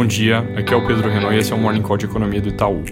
[0.00, 2.40] Bom dia, aqui é o Pedro Renault e esse é o Morning Call de Economia
[2.40, 2.82] do Itaú.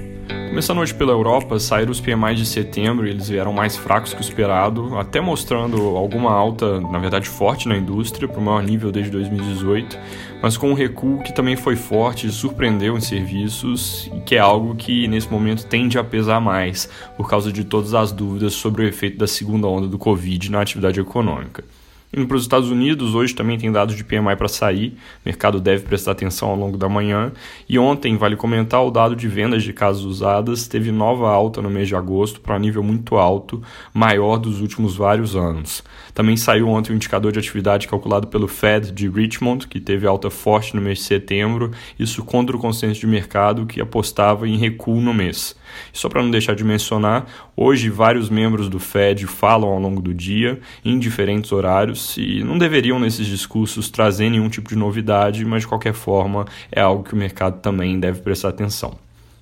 [0.50, 4.20] Começando hoje pela Europa, saíram os PMI de setembro e eles vieram mais fracos que
[4.20, 8.92] o esperado, até mostrando alguma alta, na verdade forte na indústria, para o maior nível
[8.92, 9.98] desde 2018,
[10.42, 15.08] mas com um recuo que também foi forte surpreendeu em serviços, que é algo que
[15.08, 19.16] nesse momento tende a pesar mais, por causa de todas as dúvidas sobre o efeito
[19.16, 21.64] da segunda onda do Covid na atividade econômica.
[22.10, 25.60] Indo para os Estados Unidos, hoje também tem dados de PMI para sair, o mercado
[25.60, 27.30] deve prestar atenção ao longo da manhã.
[27.68, 31.68] E ontem, vale comentar, o dado de vendas de casas usadas teve nova alta no
[31.68, 35.84] mês de agosto para um nível muito alto, maior dos últimos vários anos.
[36.14, 40.30] Também saiu ontem o indicador de atividade calculado pelo Fed de Richmond, que teve alta
[40.30, 44.98] forte no mês de setembro, isso contra o consenso de mercado que apostava em recuo
[44.98, 45.54] no mês.
[45.92, 50.14] Só para não deixar de mencionar, hoje vários membros do Fed falam ao longo do
[50.14, 55.62] dia, em diferentes horários, e não deveriam nesses discursos trazer nenhum tipo de novidade, mas
[55.62, 58.96] de qualquer forma é algo que o mercado também deve prestar atenção.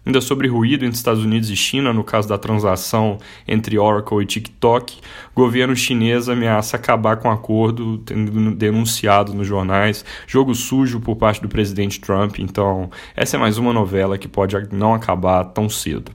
[0.07, 4.27] Ainda sobre ruído entre Estados Unidos e China, no caso da transação entre Oracle e
[4.27, 4.99] TikTok,
[5.35, 11.17] o governo chinês ameaça acabar com o acordo, tendo denunciado nos jornais, jogo sujo por
[11.17, 12.39] parte do presidente Trump.
[12.39, 16.13] Então, essa é mais uma novela que pode não acabar tão cedo.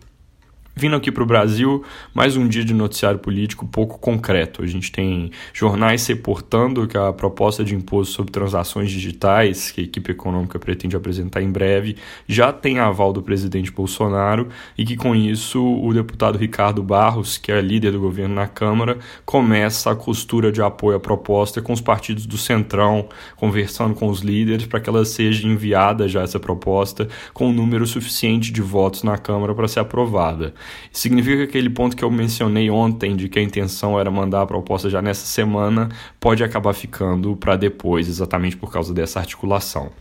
[0.73, 1.83] Vindo aqui para o Brasil,
[2.13, 4.63] mais um dia de noticiário político pouco concreto.
[4.63, 9.83] A gente tem jornais reportando que a proposta de imposto sobre transações digitais, que a
[9.83, 15.13] equipe econômica pretende apresentar em breve, já tem aval do presidente Bolsonaro e que, com
[15.13, 20.53] isso, o deputado Ricardo Barros, que é líder do governo na Câmara, começa a costura
[20.53, 24.89] de apoio à proposta com os partidos do Centrão, conversando com os líderes para que
[24.89, 29.67] ela seja enviada já essa proposta com um número suficiente de votos na Câmara para
[29.67, 30.53] ser aprovada.
[30.91, 34.45] Significa que aquele ponto que eu mencionei ontem, de que a intenção era mandar a
[34.45, 39.91] proposta já nessa semana, pode acabar ficando para depois, exatamente por causa dessa articulação.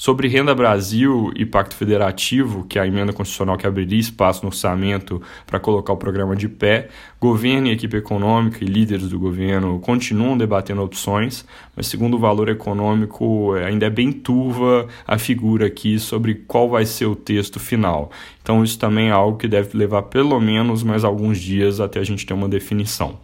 [0.00, 4.48] Sobre Renda Brasil e Pacto Federativo, que é a emenda constitucional que abriria espaço no
[4.48, 6.88] orçamento para colocar o programa de pé,
[7.20, 11.44] governo e equipe econômica e líderes do governo continuam debatendo opções,
[11.74, 16.86] mas segundo o valor econômico, ainda é bem turva a figura aqui sobre qual vai
[16.86, 18.12] ser o texto final.
[18.40, 22.04] Então isso também é algo que deve levar pelo menos mais alguns dias até a
[22.04, 23.18] gente ter uma definição.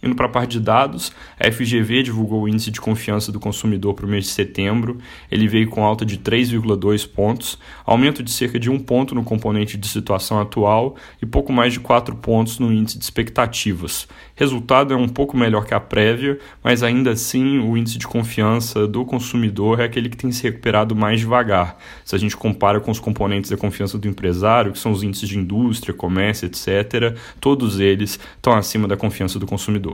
[0.00, 1.10] Indo para a parte de dados,
[1.40, 4.98] a FGV divulgou o índice de confiança do consumidor para o mês de setembro.
[5.28, 9.76] Ele veio com alta de 3,2 pontos, aumento de cerca de um ponto no componente
[9.76, 14.06] de situação atual e pouco mais de 4 pontos no índice de expectativas.
[14.36, 18.86] Resultado é um pouco melhor que a prévia, mas ainda assim o índice de confiança
[18.86, 21.76] do consumidor é aquele que tem se recuperado mais devagar.
[22.04, 25.28] Se a gente compara com os componentes da confiança do empresário, que são os índices
[25.28, 29.87] de indústria, comércio, etc., todos eles estão acima da confiança do consumidor.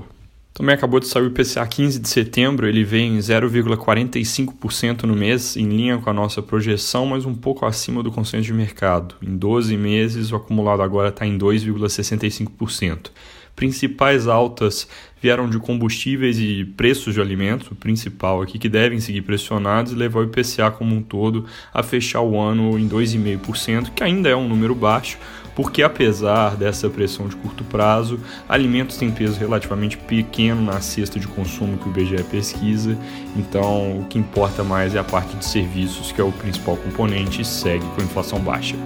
[0.54, 5.56] Também acabou de sair o IPCA 15 de setembro, ele vem em 0,45% no mês,
[5.56, 9.16] em linha com a nossa projeção, mas um pouco acima do consenso de mercado.
[9.20, 13.10] Em 12 meses, o acumulado agora está em 2,65%.
[13.56, 14.87] Principais altas
[15.20, 19.97] vieram de combustíveis e preços de alimentos, o principal aqui, que devem seguir pressionados e
[19.97, 24.37] levar o IPCA como um todo a fechar o ano em 2,5%, que ainda é
[24.37, 25.19] um número baixo,
[25.54, 31.28] porque apesar dessa pressão de curto prazo, alimentos têm peso relativamente pequeno na cesta de
[31.28, 32.98] consumo que o IBGE pesquisa,
[33.37, 37.43] então o que importa mais é a parte de serviços, que é o principal componente
[37.43, 38.76] e segue com inflação baixa.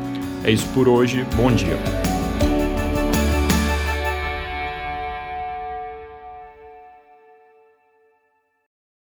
[0.44, 2.17] É isso por hoje, bom dia!